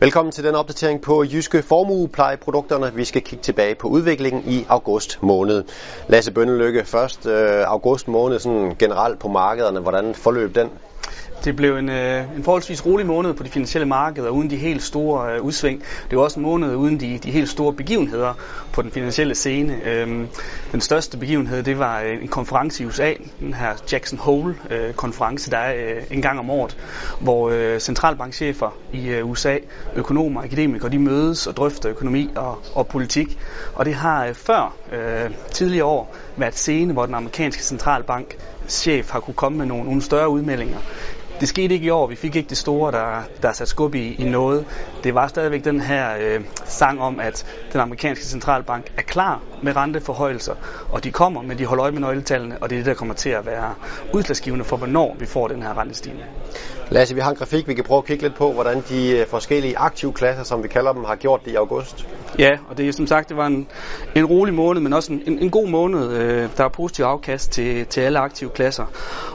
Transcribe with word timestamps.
Velkommen 0.00 0.32
til 0.32 0.44
den 0.44 0.54
opdatering 0.54 1.00
på 1.00 1.24
Jyske 1.24 1.62
Formueplejeprodukterne. 1.62 2.92
Vi 2.94 3.04
skal 3.04 3.22
kigge 3.22 3.42
tilbage 3.42 3.74
på 3.74 3.88
udviklingen 3.88 4.42
i 4.46 4.66
august 4.68 5.22
måned. 5.22 5.64
Lasse 6.08 6.32
Bønnelykke, 6.32 6.84
først 6.84 7.26
øh, 7.26 7.60
august 7.66 8.08
måned 8.08 8.38
sådan 8.38 8.76
generelt 8.78 9.18
på 9.18 9.28
markederne. 9.28 9.80
Hvordan 9.80 10.14
forløb 10.14 10.54
den? 10.54 10.70
Det 11.44 11.56
blev 11.56 11.76
en, 11.76 11.88
øh, 11.88 12.36
en 12.36 12.44
forholdsvis 12.44 12.86
rolig 12.86 13.06
måned 13.06 13.34
på 13.34 13.42
de 13.42 13.48
finansielle 13.48 13.86
markeder, 13.86 14.28
uden 14.28 14.50
de 14.50 14.56
helt 14.56 14.82
store 14.82 15.34
øh, 15.34 15.42
udsving. 15.42 15.82
Det 16.10 16.18
var 16.18 16.24
også 16.24 16.40
en 16.40 16.42
måned 16.42 16.76
uden 16.76 17.00
de, 17.00 17.18
de 17.18 17.30
helt 17.30 17.48
store 17.48 17.72
begivenheder 17.72 18.34
på 18.72 18.82
den 18.82 18.90
finansielle 18.90 19.34
scene. 19.34 19.80
Øhm, 19.84 20.28
den 20.72 20.80
største 20.80 21.18
begivenhed, 21.18 21.62
det 21.62 21.78
var 21.78 22.00
øh, 22.00 22.22
en 22.22 22.28
konference 22.28 22.82
i 22.82 22.86
USA, 22.86 23.12
den 23.40 23.54
her 23.54 23.72
Jackson 23.92 24.18
Hole-konference, 24.18 25.48
øh, 25.48 25.52
der 25.52 25.58
er 25.58 25.94
øh, 25.94 26.02
en 26.10 26.22
gang 26.22 26.38
om 26.38 26.50
året, 26.50 26.76
hvor 27.20 27.78
centralbankchefer 27.78 28.76
i 28.92 29.20
USA, 29.22 29.58
økonomer 29.96 30.40
og 30.40 30.46
akademikere, 30.46 30.90
de 30.90 30.98
mødes 30.98 31.46
og 31.46 31.56
drøfter 31.56 31.90
økonomi 31.90 32.30
og, 32.36 32.58
og 32.74 32.86
politik. 32.86 33.38
Og 33.74 33.84
det 33.84 33.94
har 33.94 34.32
før 34.32 34.74
øh, 34.92 35.30
tidligere 35.50 35.84
år 35.84 36.14
været 36.36 36.54
scene, 36.54 36.92
hvor 36.92 37.06
den 37.06 37.14
amerikanske 37.14 37.62
centralbank 37.62 38.36
chef 38.68 39.10
har 39.10 39.20
kunne 39.20 39.34
komme 39.34 39.58
med 39.58 39.66
nogle, 39.66 39.84
nogle 39.84 40.02
større 40.02 40.28
udmeldinger. 40.28 40.78
Det 41.40 41.48
skete 41.48 41.74
ikke 41.74 41.86
i 41.86 41.90
år. 41.90 42.06
Vi 42.06 42.16
fik 42.16 42.36
ikke 42.36 42.48
det 42.48 42.56
store, 42.56 42.92
der, 42.92 43.22
der 43.42 43.52
sat 43.52 43.68
skub 43.68 43.94
i, 43.94 44.14
i 44.14 44.24
noget. 44.24 44.64
Det 45.04 45.14
var 45.14 45.28
stadigvæk 45.28 45.64
den 45.64 45.80
her 45.80 46.16
øh, 46.20 46.40
sang 46.64 47.00
om, 47.00 47.20
at 47.20 47.46
den 47.72 47.80
amerikanske 47.80 48.24
centralbank 48.24 48.92
er 48.96 49.02
klar 49.02 49.40
med 49.62 49.76
renteforhøjelser, 49.76 50.54
og 50.90 51.04
de 51.04 51.10
kommer, 51.10 51.42
men 51.42 51.58
de 51.58 51.66
holder 51.66 51.82
øje 51.82 51.92
med 51.92 52.00
nøgletallene, 52.00 52.58
og 52.60 52.70
det 52.70 52.76
er 52.76 52.80
det, 52.80 52.86
der 52.86 52.94
kommer 52.94 53.14
til 53.14 53.30
at 53.30 53.46
være 53.46 53.74
udslagsgivende 54.12 54.64
for, 54.64 54.76
hvornår 54.76 55.16
vi 55.18 55.26
får 55.26 55.48
den 55.48 55.62
her 55.62 55.78
rentestigning. 55.78 56.24
Lasse, 56.90 57.14
vi 57.14 57.20
har 57.20 57.30
en 57.30 57.36
grafik, 57.36 57.68
vi 57.68 57.74
kan 57.74 57.84
prøve 57.84 57.98
at 57.98 58.04
kigge 58.04 58.22
lidt 58.22 58.34
på, 58.34 58.52
hvordan 58.52 58.82
de 58.88 59.18
øh, 59.18 59.26
forskellige 59.26 59.78
aktive 59.78 60.12
klasser, 60.12 60.44
som 60.44 60.62
vi 60.62 60.68
kalder 60.68 60.92
dem, 60.92 61.04
har 61.04 61.16
gjort 61.16 61.44
det 61.44 61.50
i 61.50 61.54
august. 61.54 62.06
Ja, 62.38 62.50
og 62.68 62.78
det 62.78 62.88
er 62.88 62.92
som 62.92 63.06
sagt, 63.06 63.28
det 63.28 63.36
var 63.36 63.46
en, 63.46 63.68
en 64.14 64.24
rolig 64.24 64.54
måned, 64.54 64.82
men 64.82 64.92
også 64.92 65.12
en, 65.12 65.22
en, 65.26 65.38
en 65.38 65.50
god 65.50 65.68
måned. 65.68 66.12
Øh, 66.12 66.48
der 66.56 66.64
er 66.64 66.68
positiv 66.68 67.04
afkast 67.04 67.52
til, 67.52 67.86
til 67.86 68.00
alle 68.00 68.18
aktive 68.18 68.50
klasser, 68.50 68.86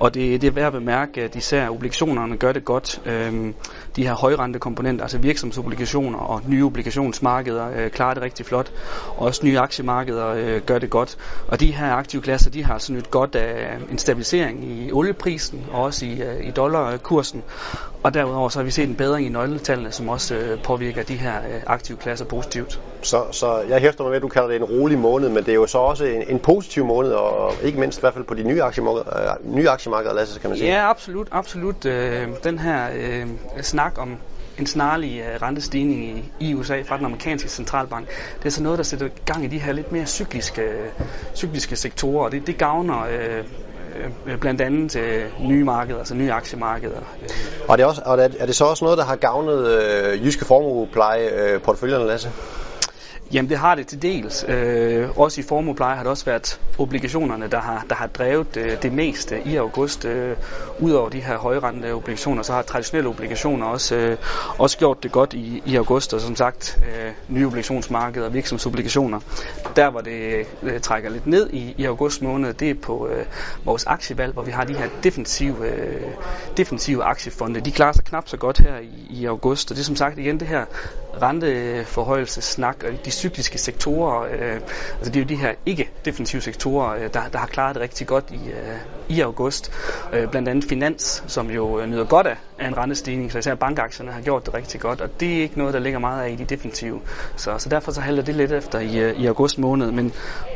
og 0.00 0.14
det, 0.14 0.40
det 0.40 0.46
er 0.46 0.50
værd 0.50 0.66
at 0.66 0.72
bemærke, 0.72 1.22
at 1.22 1.36
især 1.36 1.68
obligationerne 1.82 2.36
gør 2.36 2.52
det 2.52 2.64
godt. 2.64 3.00
Øhm, 3.06 3.54
de 3.96 4.06
her 4.06 4.14
højrente 4.14 4.58
komponenter, 4.58 5.04
altså 5.04 5.18
virksomhedsobligationer 5.18 6.18
og 6.18 6.42
nye 6.46 6.64
obligationsmarkeder, 6.64 7.70
øh, 7.76 7.90
klarer 7.90 8.14
det 8.14 8.22
rigtig 8.22 8.46
flot. 8.46 8.72
Også 9.16 9.46
nye 9.46 9.58
aktiemarkeder 9.58 10.26
øh, 10.26 10.60
gør 10.60 10.78
det 10.78 10.90
godt. 10.90 11.16
Og 11.48 11.60
de 11.60 11.72
her 11.72 11.92
aktive 11.92 12.22
klasser, 12.22 12.50
de 12.50 12.64
har 12.64 12.74
altså 12.74 12.92
nyt 12.92 13.10
godt 13.10 13.34
af 13.34 13.78
en 13.90 13.98
stabilisering 13.98 14.64
i 14.64 14.92
olieprisen 14.92 15.66
og 15.72 15.82
også 15.82 16.06
i, 16.06 16.22
øh, 16.22 16.46
i 16.46 16.50
dollarkursen. 16.50 17.42
Og 18.02 18.14
derudover 18.14 18.48
så 18.48 18.58
har 18.58 18.64
vi 18.64 18.70
set 18.70 18.88
en 18.88 18.96
bedring 18.96 19.26
i 19.26 19.28
nøgletallene, 19.28 19.92
som 19.92 20.08
også 20.08 20.34
øh, 20.34 20.62
påvirker 20.62 21.02
de 21.02 21.16
her 21.16 21.38
øh, 21.38 21.62
aktive 21.66 21.98
klasser 21.98 22.24
positivt. 22.24 22.80
Så, 23.02 23.24
så 23.30 23.60
jeg 23.68 23.80
hæfter 23.80 24.04
mig 24.04 24.10
med, 24.10 24.16
at 24.16 24.22
du 24.22 24.28
kalder 24.28 24.48
det 24.48 24.56
en 24.56 24.64
rolig 24.64 24.98
måned, 24.98 25.28
men 25.28 25.44
det 25.44 25.48
er 25.48 25.54
jo 25.54 25.66
så 25.66 25.78
også 25.78 26.04
en, 26.04 26.22
en 26.28 26.38
positiv 26.38 26.84
måned, 26.84 27.10
og 27.10 27.52
ikke 27.62 27.80
mindst 27.80 27.98
i 27.98 28.00
hvert 28.00 28.14
fald 28.14 28.24
på 28.24 28.34
de 28.34 28.42
nye 28.42 28.62
aktiemarkeder, 28.62 29.36
øh, 29.44 29.54
nye 29.54 29.68
aktiemarkeder 29.68 30.14
Lasse, 30.14 30.40
kan 30.40 30.50
man 30.50 30.58
sige. 30.58 30.70
Ja, 30.70 30.90
absolut. 30.90 31.28
absolut. 31.30 31.86
Øh, 31.86 32.28
den 32.44 32.58
her 32.58 32.88
øh, 32.94 33.26
snak 33.60 33.98
om 33.98 34.16
en 34.58 34.66
snarlig 34.66 35.20
øh, 35.20 35.42
rentestigning 35.42 36.04
i, 36.04 36.32
i 36.40 36.54
USA 36.54 36.82
fra 36.82 36.96
den 36.96 37.04
amerikanske 37.04 37.48
centralbank, 37.48 38.08
det 38.38 38.46
er 38.46 38.50
så 38.50 38.62
noget, 38.62 38.78
der 38.78 38.84
sætter 38.84 39.08
gang 39.24 39.44
i 39.44 39.48
de 39.48 39.58
her 39.58 39.72
lidt 39.72 39.92
mere 39.92 40.06
cykliske, 40.06 40.68
cykliske 41.34 41.76
sektorer, 41.76 42.24
og 42.24 42.32
det, 42.32 42.46
det 42.46 42.58
gavner 42.58 43.02
øh, 43.02 43.38
øh, 43.38 43.44
Øh, 44.26 44.38
blandt 44.38 44.60
andet 44.60 44.96
øh, 44.96 45.24
nye 45.48 45.64
markeder, 45.64 45.98
altså 45.98 46.14
nye 46.14 46.32
aktiemarkeder. 46.32 47.00
Og, 47.68 47.78
det 47.78 47.84
er, 47.84 47.88
også, 47.88 48.02
og 48.04 48.18
er 48.18 48.46
det 48.46 48.56
så 48.56 48.64
også 48.64 48.84
noget, 48.84 48.98
der 48.98 49.04
har 49.04 49.16
gavnet 49.16 49.66
øh, 49.66 50.24
jyske 50.24 50.44
formuepleje 50.44 51.28
øh, 51.28 51.60
porteføljerne, 51.60 52.06
Lasse? 52.06 52.32
Jamen 53.32 53.50
det 53.50 53.58
har 53.58 53.74
det 53.74 53.86
til 53.86 54.02
dels. 54.02 54.44
Øh, 54.48 55.18
også 55.18 55.40
i 55.40 55.44
formuepleje 55.44 55.96
har 55.96 56.02
det 56.02 56.10
også 56.10 56.24
været 56.24 56.60
obligationerne, 56.78 57.46
der 57.50 57.60
har, 57.60 57.86
der 57.88 57.94
har 57.94 58.06
drevet 58.06 58.56
øh, 58.56 58.82
det 58.82 58.92
meste 58.92 59.42
i 59.44 59.56
august. 59.56 60.04
Øh, 60.04 60.36
Udover 60.80 61.08
de 61.08 61.20
her 61.20 61.38
højrente 61.38 61.94
obligationer, 61.94 62.42
så 62.42 62.52
har 62.52 62.62
traditionelle 62.62 63.08
obligationer 63.08 63.66
også, 63.66 63.96
øh, 63.96 64.16
også 64.58 64.78
gjort 64.78 65.02
det 65.02 65.12
godt 65.12 65.34
i, 65.34 65.62
i 65.66 65.76
august. 65.76 66.14
Og 66.14 66.20
som 66.20 66.36
sagt, 66.36 66.78
øh, 66.82 67.12
nye 67.28 67.46
obligationsmarkeder 67.46 68.26
og 68.26 68.34
virksomhedsobligationer. 68.34 69.20
Der 69.76 69.90
hvor 69.90 70.00
det 70.00 70.46
øh, 70.62 70.80
trækker 70.80 71.10
lidt 71.10 71.26
ned 71.26 71.50
i, 71.50 71.74
i 71.78 71.84
august 71.84 72.22
måned, 72.22 72.54
det 72.54 72.70
er 72.70 72.74
på 72.82 73.08
øh, 73.08 73.26
vores 73.64 73.86
aktievalg, 73.86 74.32
hvor 74.32 74.42
vi 74.42 74.50
har 74.50 74.64
de 74.64 74.74
her 74.74 74.88
defensive, 75.02 75.66
øh, 75.66 76.02
defensive 76.56 77.04
aktiefonde. 77.04 77.60
De 77.60 77.72
klarer 77.72 77.92
sig 77.92 78.04
knap 78.04 78.28
så 78.28 78.36
godt 78.36 78.58
her 78.58 78.78
i, 78.78 79.06
i 79.10 79.24
august. 79.24 79.70
Og 79.70 79.76
det 79.76 79.82
er 79.82 79.86
som 79.86 79.96
sagt 79.96 80.18
igen 80.18 80.40
det 80.40 80.48
her 80.48 80.64
renteforhøjelsesnak 81.22 82.82
og 82.84 82.90
øh, 82.90 82.96
de 83.04 83.10
cykliske 83.10 83.58
sektorer, 83.58 84.22
øh, 84.22 84.54
altså 84.98 85.12
det 85.12 85.16
er 85.16 85.20
jo 85.20 85.26
de 85.26 85.36
her 85.36 85.54
ikke-defensive 85.66 86.42
sektorer, 86.42 86.94
øh, 86.94 87.02
der, 87.02 87.28
der 87.28 87.38
har 87.38 87.46
klaret 87.46 87.74
det 87.74 87.82
rigtig 87.82 88.06
godt 88.06 88.24
i, 88.30 88.50
øh, 88.50 88.78
i 89.08 89.20
august. 89.20 89.72
Øh, 90.12 90.30
blandt 90.30 90.48
andet 90.48 90.64
finans, 90.64 91.24
som 91.26 91.50
jo 91.50 91.80
øh, 91.80 91.86
nyder 91.86 92.04
godt 92.04 92.26
af, 92.26 92.36
af 92.62 92.68
en 92.68 92.76
rentestigning, 92.76 93.32
så 93.32 93.38
især 93.38 93.54
bankaktierne 93.54 94.12
har 94.12 94.20
gjort 94.20 94.46
det 94.46 94.54
rigtig 94.54 94.80
godt, 94.80 95.00
og 95.00 95.20
det 95.20 95.38
er 95.38 95.42
ikke 95.42 95.58
noget, 95.58 95.74
der 95.74 95.80
ligger 95.80 95.98
meget 95.98 96.24
af 96.24 96.30
i 96.30 96.34
de 96.34 96.44
defensive. 96.44 97.00
Så, 97.36 97.58
så 97.58 97.68
derfor 97.68 97.92
så 97.92 98.00
halter 98.00 98.22
det 98.22 98.34
lidt 98.34 98.52
efter 98.52 98.78
i, 98.78 98.98
øh, 98.98 99.20
i 99.20 99.26
august 99.26 99.58
måned, 99.58 99.90
men 99.90 100.12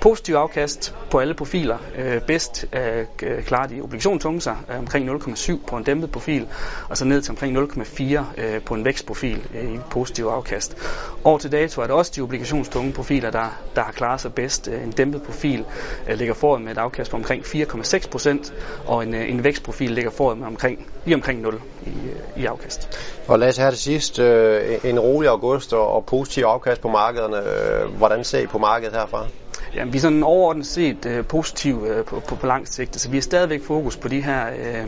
positiv 0.00 0.34
afkast 0.34 0.94
på 1.10 1.18
alle 1.18 1.34
profiler. 1.34 1.78
Øh, 1.96 2.20
bedst 2.20 2.66
øh, 2.72 3.04
øh 3.22 3.42
klarer 3.42 3.66
de 3.66 3.80
obligationstunge 3.80 4.40
sig 4.40 4.56
øh, 4.70 4.78
omkring 4.78 5.10
0,7 5.10 5.66
på 5.66 5.76
en 5.76 5.84
dæmpet 5.84 6.10
profil, 6.10 6.48
og 6.88 6.96
så 6.96 7.04
ned 7.04 7.22
til 7.22 7.30
omkring 7.30 7.58
0,4 7.58 8.02
øh, 8.38 8.62
på 8.62 8.74
en 8.74 8.84
vækstprofil 8.84 9.46
øh, 9.54 9.74
i 9.74 9.78
positiv 9.90 10.24
afkast. 10.24 10.76
År 11.24 11.38
til 11.38 11.52
dato 11.52 11.82
er 11.82 11.86
det 11.86 11.94
også 11.94 12.12
de 12.16 12.20
obligationstunge 12.20 12.92
profiler, 12.92 13.30
der, 13.30 13.60
der 13.76 13.82
har 13.82 13.92
klaret 13.92 14.20
sig 14.20 14.34
bedst. 14.34 14.68
Øh, 14.68 14.82
en 14.82 14.90
dæmpet 14.90 15.22
profil 15.22 15.64
øh, 16.08 16.18
ligger 16.18 16.34
foran 16.34 16.64
med 16.64 16.72
et 16.72 16.78
afkast 16.78 17.10
på 17.10 17.16
omkring 17.16 17.44
4,6 17.44 18.10
procent, 18.10 18.54
og 18.86 19.02
en, 19.02 19.14
øh, 19.14 19.30
en 19.30 19.44
vækstprofil 19.44 19.90
ligger 19.90 20.10
foran 20.10 20.38
med 20.38 20.46
omkring, 20.46 20.86
lige 21.04 21.14
omkring 21.14 21.40
0 21.40 21.60
i, 21.90 22.40
i 22.40 22.46
afkast. 22.46 22.88
Og 23.28 23.38
lad 23.38 23.48
os 23.48 23.56
have 23.56 23.70
det 23.70 23.78
sidst, 23.78 24.18
øh, 24.18 24.78
en 24.84 25.00
rolig 25.00 25.28
august 25.30 25.72
og, 25.72 25.92
og 25.92 26.04
positiv 26.04 26.42
afkast 26.42 26.80
på 26.80 26.88
markederne. 26.88 27.36
Øh, 27.36 27.96
hvordan 27.96 28.24
ser 28.24 28.40
I 28.40 28.46
på 28.46 28.58
markedet 28.58 28.94
herfra? 28.94 29.26
Jamen, 29.74 29.92
vi 29.92 29.98
er 29.98 30.02
sådan 30.02 30.22
overordnet 30.22 30.66
set 30.66 31.06
øh, 31.06 31.24
positive 31.24 31.88
øh, 31.88 32.04
på, 32.04 32.20
på, 32.20 32.34
på 32.34 32.46
lang 32.46 32.68
sigt. 32.68 33.00
Så 33.00 33.10
vi 33.10 33.16
har 33.16 33.22
stadigvæk 33.22 33.64
fokus 33.64 33.96
på 33.96 34.08
de 34.08 34.20
her 34.20 34.46
øh, 34.46 34.84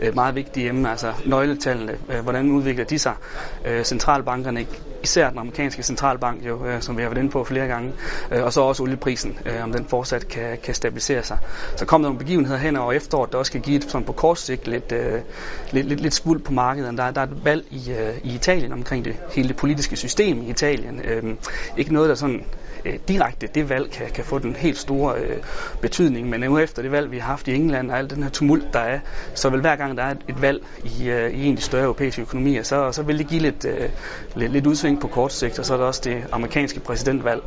øh, 0.00 0.14
meget 0.14 0.34
vigtige 0.34 0.68
emner, 0.68 0.90
altså 0.90 1.12
nøgletallene, 1.26 1.98
øh, 2.08 2.20
hvordan 2.20 2.50
udvikler 2.50 2.84
de 2.84 2.98
sig. 2.98 3.14
Øh, 3.64 3.84
centralbankerne, 3.84 4.66
især 5.02 5.30
den 5.30 5.38
amerikanske 5.38 5.82
centralbank, 5.82 6.46
jo, 6.46 6.66
øh, 6.66 6.82
som 6.82 6.96
vi 6.96 7.02
har 7.02 7.08
været 7.08 7.18
inde 7.18 7.30
på 7.30 7.44
flere 7.44 7.66
gange, 7.66 7.92
øh, 8.30 8.44
og 8.44 8.52
så 8.52 8.60
også 8.60 8.82
olieprisen, 8.82 9.38
øh, 9.46 9.64
om 9.64 9.72
den 9.72 9.86
fortsat 9.88 10.28
kan, 10.28 10.58
kan 10.62 10.74
stabilisere 10.74 11.22
sig. 11.22 11.38
Så 11.76 11.84
kommer 11.84 12.08
der 12.08 12.12
nogle 12.12 12.18
begivenheder 12.18 12.58
hen 12.58 12.76
over 12.76 12.92
efteråret, 12.92 13.32
der 13.32 13.38
også 13.38 13.52
kan 13.52 13.60
give 13.60 13.76
et, 13.76 13.84
sådan 13.90 14.06
på 14.06 14.12
kort 14.12 14.38
sigt 14.38 14.68
lidt, 14.68 14.92
øh, 14.92 15.20
lidt, 15.70 15.86
lidt, 15.86 16.00
lidt 16.00 16.14
smuld 16.14 16.42
på 16.42 16.52
markedet. 16.52 16.98
Der, 16.98 17.10
der 17.10 17.20
er 17.20 17.26
et 17.26 17.44
valg 17.44 17.64
i, 17.70 17.90
øh, 17.90 18.14
i 18.24 18.34
Italien 18.34 18.72
omkring 18.72 19.04
det 19.04 19.16
hele 19.30 19.48
det 19.48 19.56
politiske 19.56 19.96
system 19.96 20.42
i 20.42 20.50
Italien. 20.50 21.00
Øh, 21.04 21.34
ikke 21.76 21.92
noget, 21.92 22.08
der 22.08 22.14
sådan 22.14 22.44
øh, 22.84 22.94
direkte 23.08 23.46
det 23.46 23.68
valg 23.68 23.90
kan, 23.90 24.15
kan 24.16 24.24
få 24.24 24.38
den 24.38 24.56
helt 24.56 24.78
store 24.78 25.14
øh, 25.20 25.36
betydning, 25.80 26.28
men 26.28 26.40
nu 26.40 26.58
efter 26.58 26.82
det 26.82 26.90
valg, 26.90 27.10
vi 27.10 27.18
har 27.18 27.26
haft 27.26 27.48
i 27.48 27.54
England 27.54 27.90
og 27.90 27.98
al 27.98 28.10
den 28.10 28.22
her 28.22 28.30
tumult, 28.30 28.72
der 28.72 28.80
er, 28.80 28.98
så 29.34 29.48
vil 29.50 29.60
hver 29.60 29.76
gang 29.76 29.96
der 29.96 30.02
er 30.02 30.14
et 30.28 30.42
valg 30.42 30.62
i, 30.84 31.08
øh, 31.10 31.30
i 31.30 31.44
en 31.44 31.50
af 31.50 31.56
de 31.56 31.62
større 31.62 31.82
europæiske 31.84 32.22
økonomier, 32.22 32.62
så, 32.62 32.92
så 32.92 33.02
vil 33.02 33.18
det 33.18 33.28
give 33.28 33.40
lidt, 33.40 33.64
øh, 33.64 33.88
lidt, 34.34 34.52
lidt 34.52 34.66
udsving 34.66 35.00
på 35.00 35.08
kort 35.08 35.32
sigt, 35.32 35.58
og 35.58 35.66
så 35.66 35.74
er 35.74 35.78
der 35.78 35.84
også 35.84 36.00
det 36.04 36.24
amerikanske 36.32 36.80
præsidentvalg. 36.80 37.42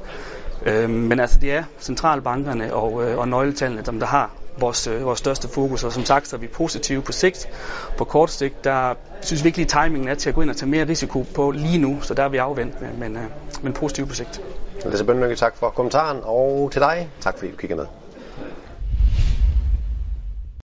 Øh, 0.66 0.90
men 0.90 1.20
altså 1.20 1.40
det 1.40 1.52
er 1.54 1.64
centralbankerne 1.80 2.74
og, 2.74 3.10
øh, 3.10 3.18
og 3.18 3.28
nøgletallene, 3.28 3.86
som 3.86 4.00
der 4.00 4.08
har 4.08 4.39
vores, 4.62 4.88
øh, 4.88 5.06
vores 5.06 5.20
største 5.20 5.48
fokus, 5.48 5.84
og 5.84 5.94
som 5.94 6.06
sagt 6.06 6.28
så 6.28 6.36
er 6.36 6.40
vi 6.40 6.48
positive 6.48 7.02
på 7.02 7.12
sigt. 7.12 7.50
På 7.98 8.04
kort 8.04 8.32
sigt, 8.32 8.64
der 8.64 8.94
synes 9.22 9.44
vi 9.44 9.48
ikke 9.48 9.58
lige 9.58 9.68
timingen 9.68 10.10
er 10.10 10.16
til 10.16 10.30
at 10.30 10.36
gå 10.36 10.42
ind 10.42 10.50
og 10.50 10.58
tage 10.58 10.70
mere 10.70 10.88
risiko 10.88 11.26
på 11.36 11.52
lige 11.52 11.78
nu, 11.78 12.02
så 12.02 12.14
der 12.14 12.24
er 12.24 12.30
vi 12.30 12.38
afventende, 12.38 12.90
men, 13.00 13.16
øh, 13.16 13.24
men 13.62 13.74
positive 13.74 14.08
på 14.08 14.16
sigt. 14.16 14.42
Lasse 14.86 15.06
Bønlykke, 15.06 15.36
tak 15.36 15.58
for 15.58 15.70
kommentaren, 15.70 16.20
og 16.24 16.70
til 16.72 16.82
dig, 16.82 17.10
tak 17.22 17.38
fordi 17.38 17.52
du 17.52 17.58
kigger 17.58 17.76
med. 17.76 17.86